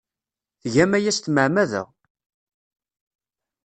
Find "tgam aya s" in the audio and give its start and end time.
0.61-1.19